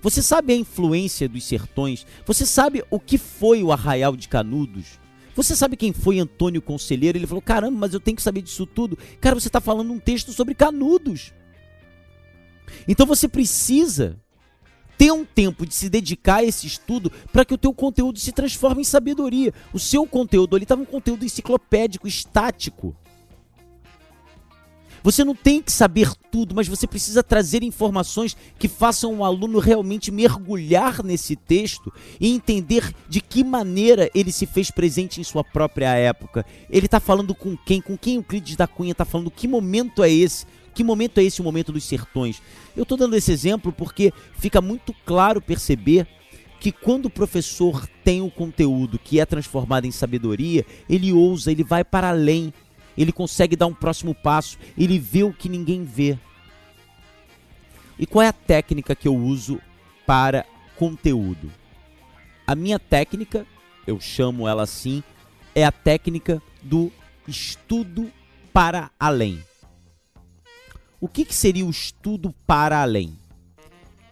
[0.00, 2.06] Você sabe a influência dos sertões?
[2.24, 4.98] Você sabe o que foi o Arraial de Canudos?
[5.36, 7.18] Você sabe quem foi Antônio Conselheiro?
[7.18, 8.98] Ele falou: caramba, mas eu tenho que saber disso tudo.
[9.20, 11.34] Cara, você está falando um texto sobre Canudos.
[12.88, 14.18] Então você precisa
[15.04, 18.32] ter um tempo de se dedicar a esse estudo para que o teu conteúdo se
[18.32, 19.52] transforme em sabedoria.
[19.70, 22.96] O seu conteúdo ali estava um conteúdo enciclopédico, estático.
[25.02, 29.58] Você não tem que saber tudo, mas você precisa trazer informações que façam o aluno
[29.58, 35.44] realmente mergulhar nesse texto e entender de que maneira ele se fez presente em sua
[35.44, 36.46] própria época.
[36.70, 37.82] Ele está falando com quem?
[37.82, 39.30] Com quem Euclides da Cunha está falando?
[39.30, 40.46] Que momento é esse?
[40.74, 42.42] Que momento é esse o momento dos sertões?
[42.76, 46.06] Eu estou dando esse exemplo porque fica muito claro perceber
[46.60, 51.62] que quando o professor tem o conteúdo que é transformado em sabedoria, ele ousa, ele
[51.62, 52.52] vai para além
[52.96, 56.18] ele consegue dar um próximo passo, ele vê o que ninguém vê.
[57.98, 59.60] E qual é a técnica que eu uso
[60.06, 61.50] para conteúdo?
[62.46, 63.46] A minha técnica,
[63.86, 65.02] eu chamo ela assim,
[65.54, 66.90] é a técnica do
[67.26, 68.10] estudo
[68.52, 69.42] para além.
[71.04, 73.12] O que, que seria o estudo para além?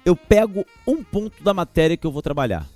[0.05, 2.69] Eu pego um ponto da matéria que eu vou trabalhar.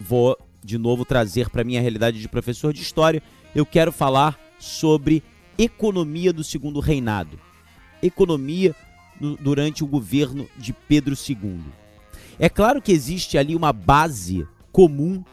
[0.00, 3.20] Vou de novo trazer para minha realidade de professor de história.
[3.52, 5.20] Eu quero falar sobre
[5.58, 7.40] economia do segundo reinado,
[8.00, 8.72] economia
[9.20, 11.58] no, durante o governo de Pedro II.
[12.38, 15.24] É claro que existe ali uma base comum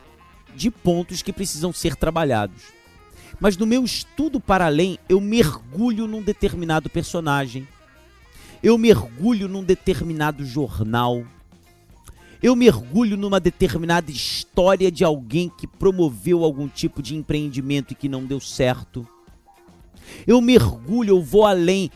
[0.55, 2.63] de pontos que precisam ser trabalhados.
[3.39, 7.67] Mas no meu estudo para além, eu mergulho num determinado personagem,
[8.61, 11.23] eu mergulho num determinado jornal,
[12.41, 18.09] eu mergulho numa determinada história de alguém que promoveu algum tipo de empreendimento e que
[18.09, 19.07] não deu certo.
[20.27, 21.89] Eu mergulho, eu vou além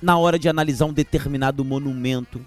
[0.00, 2.44] na hora de analisar um determinado monumento.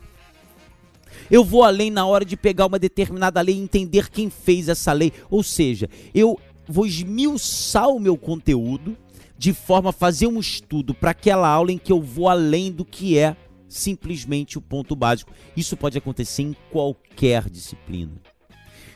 [1.29, 4.91] Eu vou além na hora de pegar uma determinada lei e entender quem fez essa
[4.91, 5.13] lei.
[5.29, 8.97] Ou seja, eu vou esmiuçar o meu conteúdo
[9.38, 12.86] de forma a fazer um estudo para aquela aula em que eu vou além do
[12.86, 13.36] que é
[13.67, 15.32] simplesmente o ponto básico.
[15.58, 18.13] Isso pode acontecer em qualquer disciplina.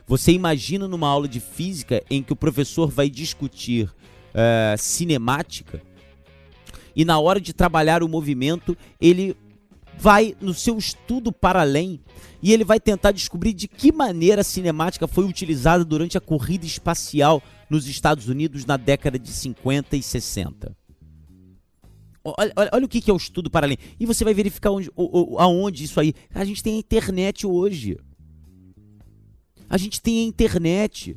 [0.05, 5.81] Você imagina numa aula de física em que o professor vai discutir uh, cinemática
[6.97, 9.37] e na hora de trabalhar o movimento, ele
[9.99, 11.99] vai no seu estudo para além
[12.41, 16.65] e ele vai tentar descobrir de que maneira a cinemática foi utilizada durante a corrida
[16.65, 20.75] espacial nos Estados Unidos na década de 50 e 60.
[22.23, 23.77] Olha, olha, olha o que é o estudo para além.
[23.99, 24.91] E você vai verificar onde,
[25.37, 26.13] aonde isso aí.
[26.33, 27.97] A gente tem a internet hoje.
[29.69, 31.15] A gente tem a internet.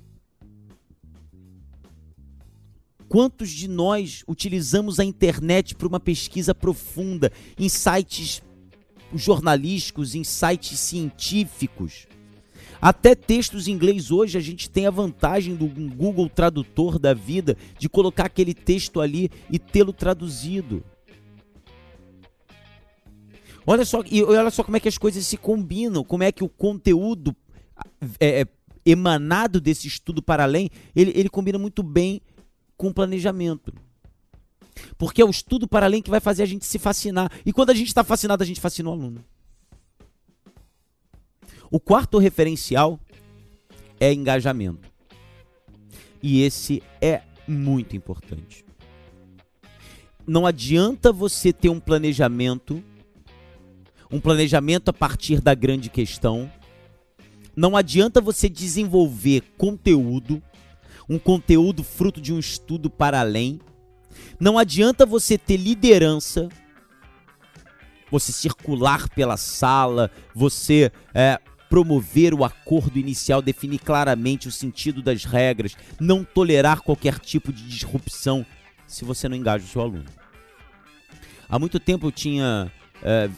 [3.08, 8.40] Quantos de nós utilizamos a internet para uma pesquisa profunda em sites
[9.12, 12.06] jornalísticos, em sites científicos?
[12.80, 17.56] Até textos em inglês hoje a gente tem a vantagem do Google Tradutor da vida
[17.78, 20.82] de colocar aquele texto ali e tê-lo traduzido.
[23.66, 26.42] Olha só, e olha só como é que as coisas se combinam, como é que
[26.42, 27.36] o conteúdo
[28.18, 28.46] é, é,
[28.84, 32.22] emanado desse estudo para além, ele, ele combina muito bem
[32.76, 33.74] com o planejamento.
[34.96, 37.30] Porque é o estudo para além que vai fazer a gente se fascinar.
[37.44, 39.22] E quando a gente está fascinado, a gente fascina o aluno.
[41.70, 42.98] O quarto referencial
[44.00, 44.90] é engajamento.
[46.20, 48.64] E esse é muito importante.
[50.26, 52.82] Não adianta você ter um planejamento,
[54.10, 56.50] um planejamento a partir da grande questão.
[57.54, 60.42] Não adianta você desenvolver conteúdo,
[61.08, 63.60] um conteúdo fruto de um estudo para além.
[64.38, 66.48] Não adianta você ter liderança,
[68.10, 75.24] você circular pela sala, você é, promover o acordo inicial, definir claramente o sentido das
[75.24, 78.44] regras, não tolerar qualquer tipo de disrupção
[78.88, 80.04] se você não engaja o seu aluno.
[81.48, 82.70] Há muito tempo eu tinha.
[83.02, 83.30] É,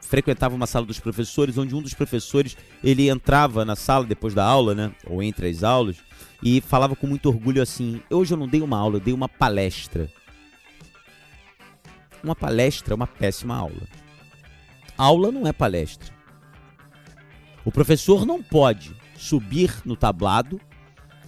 [0.00, 4.44] frequentava uma sala dos professores, onde um dos professores ele entrava na sala depois da
[4.44, 4.92] aula, né?
[5.06, 5.96] Ou entre as aulas,
[6.42, 9.28] e falava com muito orgulho assim: Hoje eu não dei uma aula, eu dei uma
[9.28, 10.08] palestra.
[12.22, 13.82] Uma palestra é uma péssima aula.
[14.96, 16.11] Aula não é palestra.
[17.64, 20.60] O professor não pode subir no tablado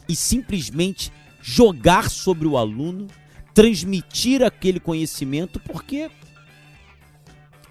[0.09, 3.07] e simplesmente jogar sobre o aluno,
[3.53, 6.11] transmitir aquele conhecimento, porque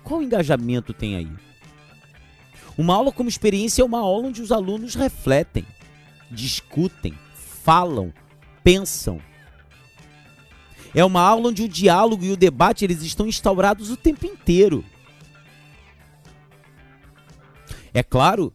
[0.04, 1.32] qual engajamento tem aí?
[2.78, 5.66] Uma aula como experiência é uma aula onde os alunos refletem,
[6.32, 7.14] discutem,
[7.64, 8.14] falam,
[8.64, 9.20] pensam.
[10.96, 14.84] É uma aula onde o diálogo e o debate eles estão instaurados o tempo inteiro.
[17.94, 18.54] É claro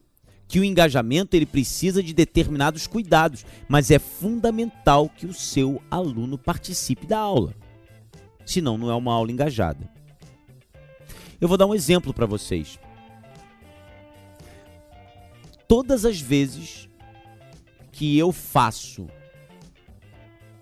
[0.49, 6.39] que o engajamento ele precisa de determinados cuidados, mas é fundamental que o seu aluno
[6.39, 7.55] participe da aula.
[8.47, 9.89] Senão não é uma aula engajada.
[11.39, 12.79] Eu vou dar um exemplo para vocês.
[15.69, 16.89] Todas as vezes
[17.93, 19.07] que eu faço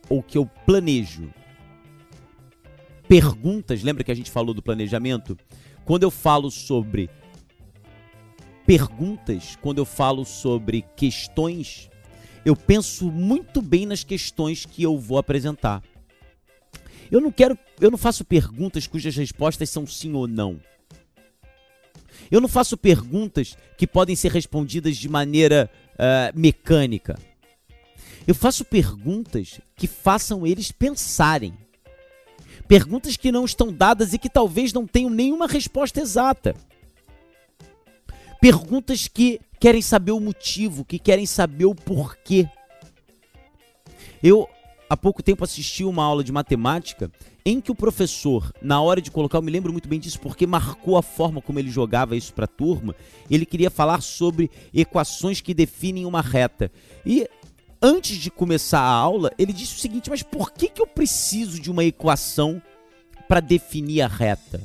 [0.08, 1.32] ou que eu planejo
[3.08, 5.38] perguntas, lembra que a gente falou do planejamento?
[5.84, 7.08] Quando eu falo sobre
[8.66, 11.88] perguntas, quando eu falo sobre questões,
[12.44, 15.82] eu penso muito bem nas questões que eu vou apresentar.
[17.10, 20.60] Eu não quero, eu não faço perguntas cujas respostas são sim ou não.
[22.28, 27.16] Eu não faço perguntas que podem ser respondidas de maneira uh, mecânica.
[28.26, 31.56] Eu faço perguntas que façam eles pensarem.
[32.66, 36.56] Perguntas que não estão dadas e que talvez não tenham nenhuma resposta exata.
[38.46, 42.48] Perguntas que querem saber o motivo, que querem saber o porquê.
[44.22, 44.48] Eu
[44.88, 47.10] há pouco tempo assisti uma aula de matemática
[47.44, 50.46] em que o professor, na hora de colocar, eu me lembro muito bem disso porque
[50.46, 52.94] marcou a forma como ele jogava isso para a turma.
[53.28, 56.70] Ele queria falar sobre equações que definem uma reta.
[57.04, 57.28] E
[57.82, 61.60] antes de começar a aula, ele disse o seguinte: Mas por que, que eu preciso
[61.60, 62.62] de uma equação
[63.26, 64.62] para definir a reta?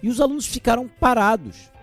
[0.00, 1.74] E os alunos ficaram parados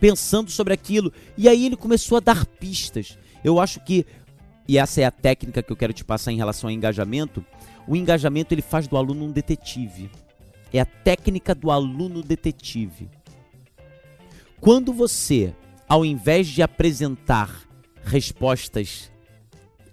[0.00, 1.12] pensando sobre aquilo.
[1.36, 3.18] E aí ele começou a dar pistas.
[3.44, 4.06] Eu acho que,
[4.66, 7.44] e essa é a técnica que eu quero te passar em relação ao engajamento,
[7.86, 10.10] o engajamento ele faz do aluno um detetive.
[10.72, 13.08] É a técnica do aluno detetive.
[14.60, 15.54] Quando você,
[15.88, 17.62] ao invés de apresentar
[18.04, 19.10] respostas,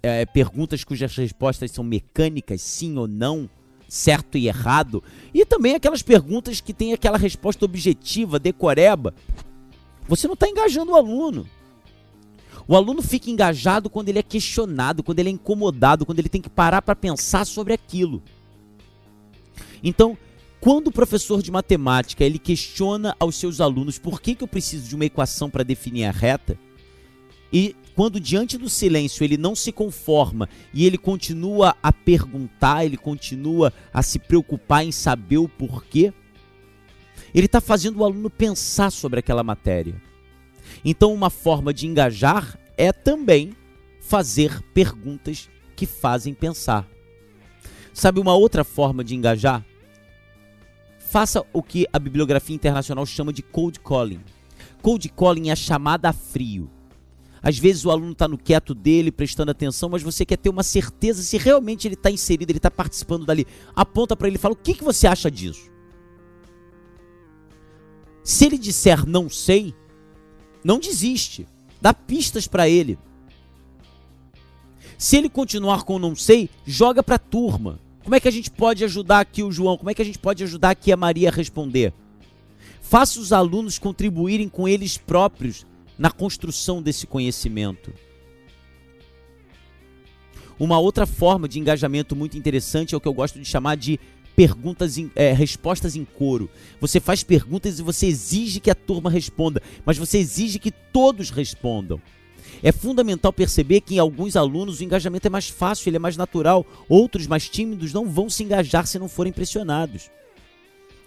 [0.02, 3.48] é, perguntas cujas respostas são mecânicas, sim ou não,
[3.88, 9.14] certo e errado, e também aquelas perguntas que têm aquela resposta objetiva, decoreba,
[10.08, 11.46] você não está engajando o aluno.
[12.66, 16.40] O aluno fica engajado quando ele é questionado, quando ele é incomodado, quando ele tem
[16.40, 18.22] que parar para pensar sobre aquilo.
[19.82, 20.18] Então,
[20.60, 24.88] quando o professor de matemática ele questiona aos seus alunos por que, que eu preciso
[24.88, 26.58] de uma equação para definir a reta,
[27.52, 32.96] e quando diante do silêncio ele não se conforma e ele continua a perguntar, ele
[32.96, 36.12] continua a se preocupar em saber o porquê,
[37.34, 40.00] ele está fazendo o aluno pensar sobre aquela matéria.
[40.84, 43.54] Então, uma forma de engajar é também
[44.00, 46.88] fazer perguntas que fazem pensar.
[47.92, 49.64] Sabe uma outra forma de engajar?
[50.98, 54.20] Faça o que a bibliografia internacional chama de cold calling.
[54.82, 56.70] Cold calling é a chamada a frio.
[57.42, 60.62] Às vezes o aluno está no quieto dele, prestando atenção, mas você quer ter uma
[60.62, 63.46] certeza se realmente ele está inserido, ele está participando dali.
[63.74, 65.70] Aponta para ele e fala: o que, que você acha disso?
[68.28, 69.74] Se ele disser não sei,
[70.62, 71.46] não desiste.
[71.80, 72.98] Dá pistas para ele.
[74.98, 77.80] Se ele continuar com não sei, joga para a turma.
[78.04, 79.78] Como é que a gente pode ajudar aqui o João?
[79.78, 81.94] Como é que a gente pode ajudar aqui a Maria a responder?
[82.82, 85.64] Faça os alunos contribuírem com eles próprios
[85.98, 87.94] na construção desse conhecimento.
[90.58, 93.98] Uma outra forma de engajamento muito interessante é o que eu gosto de chamar de
[94.38, 96.48] perguntas, em, é, respostas em coro.
[96.80, 101.30] Você faz perguntas e você exige que a turma responda, mas você exige que todos
[101.30, 102.00] respondam.
[102.62, 106.16] É fundamental perceber que em alguns alunos o engajamento é mais fácil, ele é mais
[106.16, 106.64] natural.
[106.88, 110.08] Outros mais tímidos não vão se engajar se não forem pressionados.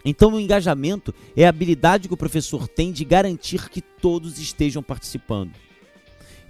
[0.04, 4.84] Então, o engajamento é a habilidade que o professor tem de garantir que todos estejam
[4.84, 5.54] participando.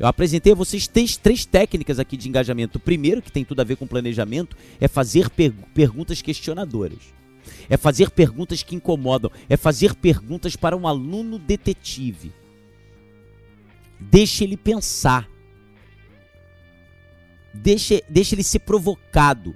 [0.02, 2.80] Eu apresentei a vocês três, três, técnicas aqui de engajamento.
[2.80, 7.14] O primeiro, que tem tudo a ver com planejamento, é fazer per perguntas questionadoras.
[7.70, 9.32] É fazer perguntas que incomodam.
[9.48, 12.34] É fazer perguntas para um aluno detetive.
[14.00, 15.30] Deixe ele pensar.
[17.54, 19.56] Deixe, deixe ele ser provocado.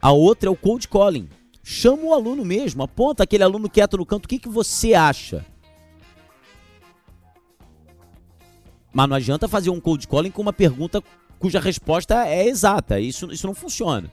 [0.00, 1.28] A outra é o cold calling.
[1.64, 5.44] Chama o aluno mesmo, aponta aquele aluno quieto no canto, o que, que você acha?
[8.92, 11.02] Mas não adianta fazer um cold calling com uma pergunta
[11.38, 13.00] cuja resposta é exata.
[13.00, 14.12] Isso, isso não funciona.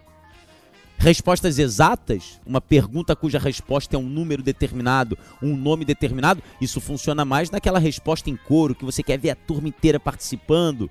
[0.98, 7.24] Respostas exatas, uma pergunta cuja resposta é um número determinado, um nome determinado, isso funciona
[7.24, 10.90] mais naquela resposta em coro, que você quer ver a turma inteira participando.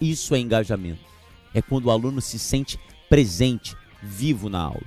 [0.00, 1.00] Isso é engajamento.
[1.52, 4.86] É quando o aluno se sente presente, vivo na aula.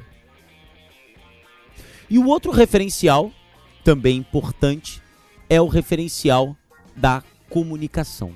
[2.09, 3.33] E o outro referencial,
[3.83, 5.01] também importante,
[5.49, 6.55] é o referencial
[6.95, 8.35] da comunicação.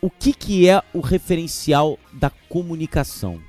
[0.00, 3.42] O que, que é o referencial da comunicação?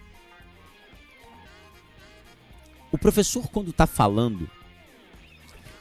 [2.92, 4.50] O professor, quando está falando,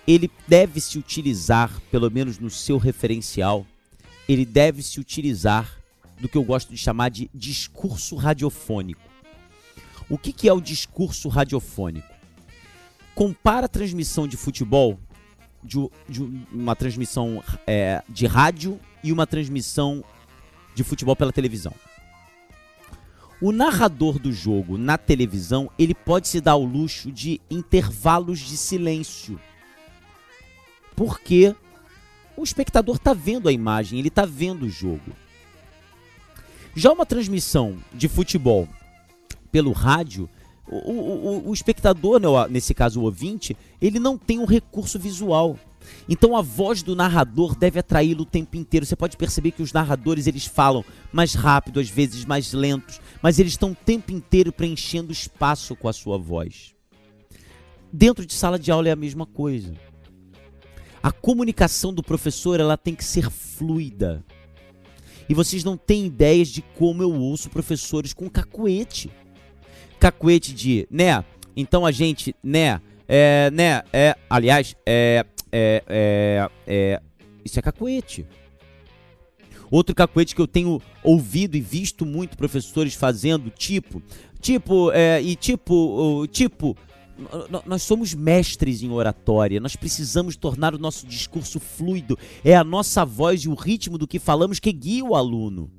[0.07, 3.64] ele deve se utilizar, pelo menos no seu referencial,
[4.29, 5.81] ele deve se utilizar
[6.20, 9.01] do que eu gosto de chamar de discurso radiofônico.
[10.09, 12.12] O que, que é o discurso radiofônico?
[13.14, 14.99] Compara a transmissão de futebol
[15.65, 20.05] de, de uma transmissão é, de rádio e uma transmissão
[20.75, 21.73] de futebol pela televisão.
[23.41, 28.57] O narrador do jogo na televisão, ele pode se dar o luxo de intervalos de
[28.57, 29.41] silêncio.
[30.95, 31.55] Porque
[32.37, 35.12] o espectador está vendo a imagem, ele está vendo o jogo.
[36.75, 38.69] Já uma transmissão de futebol
[39.51, 40.29] pelo rádio,
[40.67, 45.59] o, o, o espectador, né, nesse caso o ouvinte, ele não tem um recurso visual.
[46.09, 48.87] Então a voz do narrador deve atraí-lo o tempo inteiro.
[48.87, 53.39] Você pode perceber que os narradores eles falam mais rápido, às vezes mais lentos, mas
[53.39, 56.75] eles estão o tempo inteiro preenchendo espaço com a sua voz.
[57.93, 59.75] Dentro de sala de aula é a mesma coisa.
[61.03, 64.25] A comunicação do professor ela tem que ser fluida.
[65.29, 69.11] E vocês não têm ideias de como eu ouço professores com cacuete
[70.05, 71.25] cacuete de, né?
[71.57, 72.79] Então a gente, né?
[73.09, 73.83] É, né?
[73.91, 77.03] É, aliás, é, é, é, é,
[77.43, 78.27] isso é cacuete.
[79.71, 84.03] Outro cacuete que eu tenho ouvido e visto muito professores fazendo, tipo,
[84.43, 86.77] tipo, é, e tipo, tipo,
[87.65, 92.19] nós somos mestres em oratória, nós precisamos tornar o nosso discurso fluido.
[92.45, 95.71] É a nossa voz e o ritmo do que falamos que guia o aluno.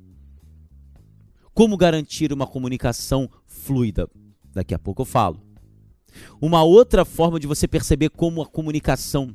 [1.56, 4.10] Como garantir uma comunicação fluida?
[4.52, 5.40] Daqui a pouco eu falo.
[6.38, 9.34] Uma outra forma de você perceber como a comunicação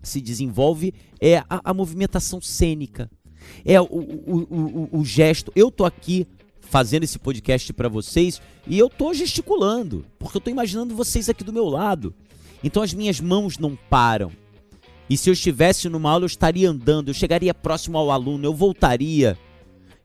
[0.00, 3.10] se desenvolve é a, a movimentação cênica.
[3.64, 5.50] É o, o, o, o, gesto.
[5.56, 6.24] Eu tô aqui
[6.60, 11.42] fazendo esse podcast para vocês e eu tô gesticulando, porque eu tô imaginando vocês aqui
[11.42, 12.14] do meu lado.
[12.62, 14.30] Então as minhas mãos não param.
[15.08, 18.54] E se eu estivesse numa aula, eu estaria andando, eu chegaria próximo ao aluno, eu
[18.54, 19.36] voltaria.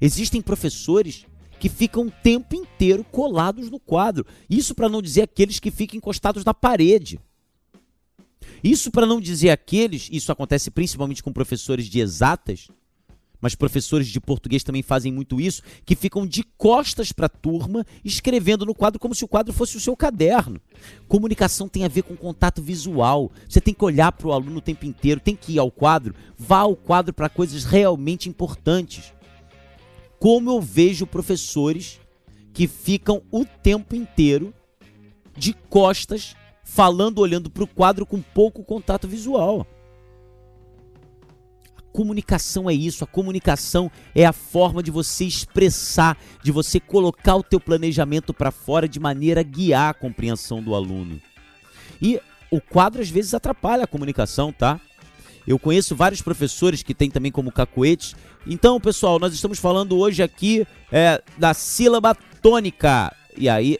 [0.01, 1.27] Existem professores
[1.65, 4.23] que ficam o tempo inteiro colados no quadro.
[4.47, 7.19] Isso para não dizer aqueles que ficam encostados na parede.
[8.63, 12.67] Isso para não dizer aqueles, isso acontece principalmente com professores de exatas,
[13.41, 17.83] mas professores de português também fazem muito isso, que ficam de costas para a turma,
[18.03, 20.61] escrevendo no quadro como se o quadro fosse o seu caderno.
[21.07, 23.31] Comunicação tem a ver com contato visual.
[23.49, 26.13] Você tem que olhar para o aluno o tempo inteiro, tem que ir ao quadro,
[26.37, 29.14] vá ao quadro para coisas realmente importantes
[30.19, 31.99] como eu vejo professores
[32.53, 34.53] que ficam o tempo inteiro
[35.37, 39.67] de costas, falando, olhando para o quadro com pouco contato visual.
[41.77, 47.35] A comunicação é isso, a comunicação é a forma de você expressar, de você colocar
[47.35, 51.21] o teu planejamento para fora de maneira a guiar a compreensão do aluno.
[52.01, 54.79] E o quadro às vezes atrapalha a comunicação, tá?
[55.47, 58.15] Eu conheço vários professores que têm também como cacoetes.
[58.47, 63.15] Então, pessoal, nós estamos falando hoje aqui é, da sílaba tônica.
[63.37, 63.77] E aí,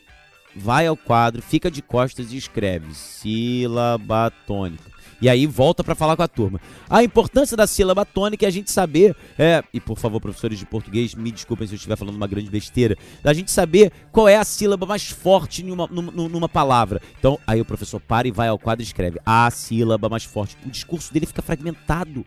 [0.55, 4.95] vai ao quadro, fica de costas e escreve sílaba tônica.
[5.22, 6.59] E aí volta para falar com a turma.
[6.89, 10.66] A importância da sílaba tônica é a gente saber, é, e por favor, professores de
[10.66, 14.36] português, me desculpem se eu estiver falando uma grande besteira, da gente saber qual é
[14.36, 17.01] a sílaba mais forte numa, numa, numa palavra.
[17.18, 20.57] Então, aí o professor para e vai ao quadro e escreve a sílaba mais forte.
[20.66, 22.26] O discurso dele fica fragmentado.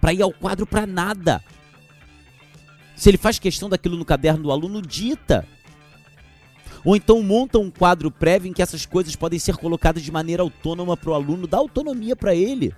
[0.00, 1.42] Para ir ao quadro para nada.
[2.94, 5.46] Se ele faz questão daquilo no caderno do aluno, dita.
[6.84, 10.42] Ou então monta um quadro prévio em que essas coisas podem ser colocadas de maneira
[10.42, 12.74] autônoma para o aluno, dá autonomia para ele.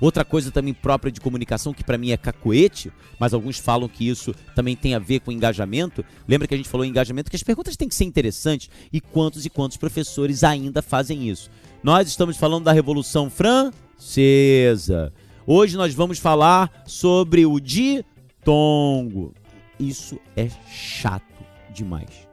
[0.00, 4.08] Outra coisa também própria de comunicação, que para mim é cacoete, mas alguns falam que
[4.08, 6.04] isso também tem a ver com engajamento.
[6.26, 9.00] Lembra que a gente falou em engajamento, que as perguntas têm que ser interessantes e
[9.00, 11.48] quantos e quantos professores ainda fazem isso.
[11.82, 15.12] Nós estamos falando da Revolução Francesa.
[15.46, 19.32] Hoje nós vamos falar sobre o ditongo.
[19.78, 21.33] Isso é chato
[21.74, 22.28] demais.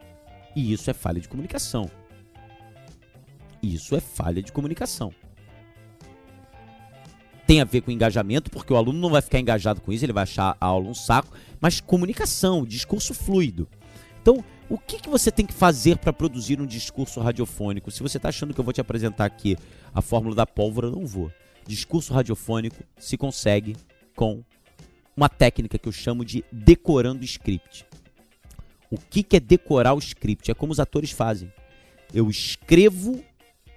[0.56, 1.90] E isso é falha de comunicação.
[3.62, 5.14] Isso é falha de comunicação.
[7.46, 10.14] Tem a ver com engajamento, porque o aluno não vai ficar engajado com isso, ele
[10.14, 13.68] vai achar a aula um saco, mas comunicação, discurso fluido.
[14.22, 17.92] Então, o que, que você tem que fazer para produzir um discurso radiofônico?
[17.92, 19.58] Se você está achando que eu vou te apresentar aqui
[19.94, 21.32] a fórmula da pólvora, não vou.
[21.68, 23.76] Discurso radiofônico se consegue
[24.16, 24.44] com
[25.16, 27.86] uma técnica que eu chamo de decorando script.
[28.92, 30.52] O que, que é decorar o script?
[30.52, 31.52] É como os atores fazem.
[32.14, 33.24] Eu escrevo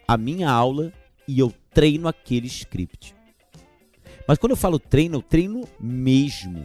[0.09, 0.93] a minha aula
[1.29, 3.15] e eu treino aquele script.
[4.27, 6.65] Mas quando eu falo treino, eu treino mesmo.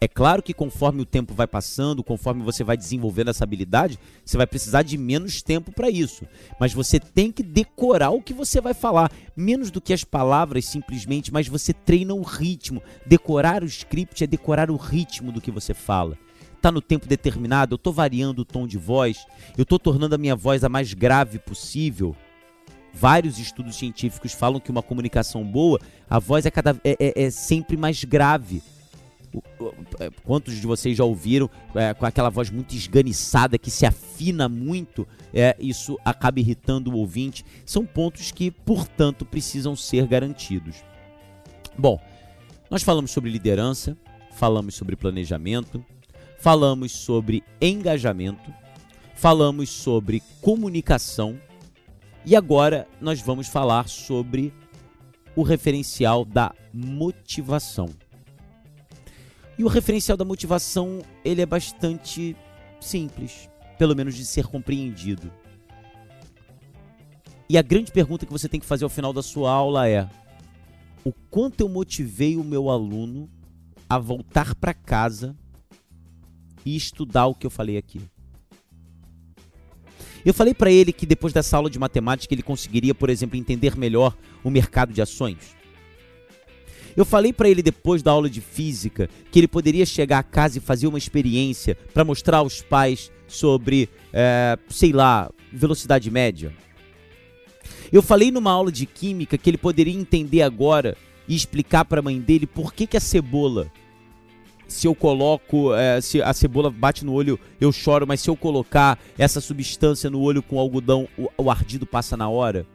[0.00, 4.36] É claro que conforme o tempo vai passando, conforme você vai desenvolvendo essa habilidade, você
[4.36, 6.26] vai precisar de menos tempo para isso.
[6.58, 10.66] Mas você tem que decorar o que você vai falar, menos do que as palavras
[10.66, 12.82] simplesmente, mas você treina o ritmo.
[13.06, 16.18] Decorar o script é decorar o ritmo do que você fala
[16.64, 20.18] está no tempo determinado, eu estou variando o tom de voz, eu estou tornando a
[20.18, 22.16] minha voz a mais grave possível.
[22.92, 27.30] Vários estudos científicos falam que uma comunicação boa, a voz é, cada, é, é, é
[27.30, 28.62] sempre mais grave.
[29.98, 34.48] É, quantos de vocês já ouviram é, com aquela voz muito esganiçada que se afina
[34.48, 35.06] muito?
[35.34, 37.44] É, isso acaba irritando o ouvinte.
[37.66, 40.76] São pontos que, portanto, precisam ser garantidos.
[41.76, 42.00] Bom,
[42.70, 43.96] nós falamos sobre liderança,
[44.30, 45.84] falamos sobre planejamento,
[46.44, 48.52] falamos sobre engajamento,
[49.14, 51.40] falamos sobre comunicação
[52.22, 54.52] e agora nós vamos falar sobre
[55.34, 57.88] o referencial da motivação.
[59.56, 62.36] E o referencial da motivação, ele é bastante
[62.78, 65.32] simples, pelo menos de ser compreendido.
[67.48, 70.06] E a grande pergunta que você tem que fazer ao final da sua aula é:
[71.02, 73.30] o quanto eu motivei o meu aluno
[73.88, 75.34] a voltar para casa
[76.64, 78.00] e estudar o que eu falei aqui.
[80.24, 83.76] Eu falei para ele que depois dessa aula de matemática ele conseguiria, por exemplo, entender
[83.76, 85.54] melhor o mercado de ações.
[86.96, 90.58] Eu falei para ele depois da aula de física que ele poderia chegar a casa
[90.58, 96.52] e fazer uma experiência para mostrar aos pais sobre, é, sei lá, velocidade média.
[97.92, 100.96] Eu falei numa aula de química que ele poderia entender agora
[101.28, 103.70] e explicar para a mãe dele por que, que a cebola
[104.74, 108.34] se eu coloco, é, se a cebola bate no olho, eu choro, mas se eu
[108.34, 112.66] colocar essa substância no olho com algodão, o, o ardido passa na hora?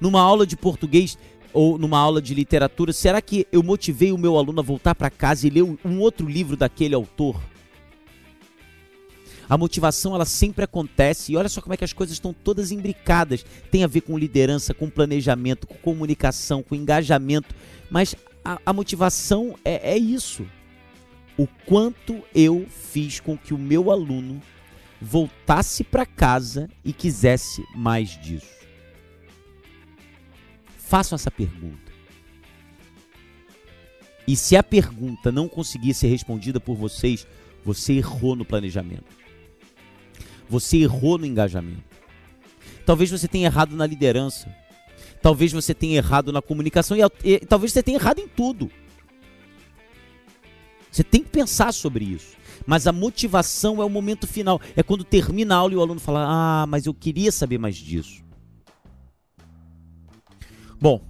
[0.00, 1.18] Numa aula de português
[1.52, 5.10] ou numa aula de literatura, será que eu motivei o meu aluno a voltar para
[5.10, 7.38] casa e ler um, outro livro daquele autor?
[9.46, 12.72] A motivação ela sempre acontece e olha só como é que as coisas estão todas
[12.72, 13.44] imbricadas.
[13.70, 17.54] Tem a ver com liderança, com planejamento, com comunicação, com engajamento,
[17.90, 20.46] mas a, a motivação é, é isso.
[21.36, 24.40] O quanto eu fiz com que o meu aluno
[25.00, 28.54] voltasse para casa e quisesse mais disso.
[30.78, 31.92] Façam essa pergunta.
[34.26, 37.26] E se a pergunta não conseguir ser respondida por vocês,
[37.64, 39.04] você errou no planejamento.
[40.48, 41.82] Você errou no engajamento.
[42.86, 44.54] Talvez você tenha errado na liderança.
[45.24, 48.70] Talvez você tenha errado na comunicação e, e talvez você tenha errado em tudo.
[50.92, 52.36] Você tem que pensar sobre isso.
[52.66, 54.60] Mas a motivação é o momento final.
[54.76, 57.74] É quando termina a aula e o aluno fala: Ah, mas eu queria saber mais
[57.74, 58.22] disso.
[60.78, 61.00] Bom,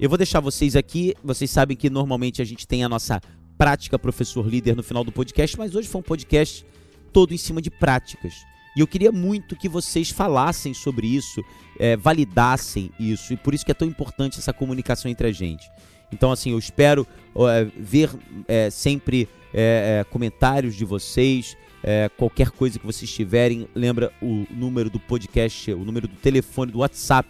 [0.00, 1.14] eu vou deixar vocês aqui.
[1.22, 3.20] Vocês sabem que normalmente a gente tem a nossa
[3.56, 6.66] prática professor líder no final do podcast, mas hoje foi um podcast
[7.12, 8.34] todo em cima de práticas.
[8.76, 11.42] E eu queria muito que vocês falassem sobre isso,
[11.80, 15.70] é, validassem isso, e por isso que é tão importante essa comunicação entre a gente.
[16.12, 17.06] Então, assim, eu espero
[17.48, 18.10] é, ver
[18.46, 21.56] é, sempre é, é, comentários de vocês,
[21.88, 26.72] É, qualquer coisa que vocês tiverem, lembra o número do podcast, o número do telefone,
[26.72, 27.28] do WhatsApp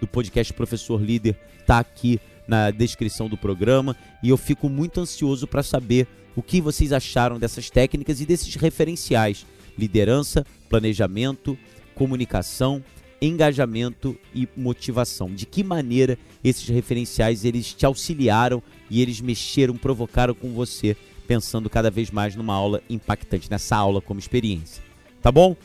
[0.00, 3.94] do podcast Professor Líder está aqui na descrição do programa.
[4.22, 8.54] E eu fico muito ansioso para saber o que vocês acharam dessas técnicas e desses
[8.54, 9.44] referenciais:
[9.78, 11.56] liderança, planejamento,
[11.94, 12.82] comunicação,
[13.22, 15.32] engajamento e motivação.
[15.32, 21.70] De que maneira esses referenciais eles te auxiliaram e eles mexeram, provocaram com você, pensando
[21.70, 24.82] cada vez mais numa aula impactante, nessa aula como experiência.
[25.22, 25.56] Tá bom?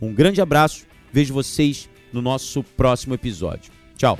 [0.00, 0.86] Um grande abraço.
[1.12, 3.72] Vejo vocês no nosso próximo episódio.
[3.96, 4.18] Tchau.